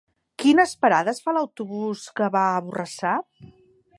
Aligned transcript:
Quines 0.43 0.71
parades 0.85 1.19
fa 1.25 1.35
l'autobús 1.37 2.07
que 2.21 2.31
va 2.39 2.45
a 2.57 2.65
Borrassà? 2.69 3.15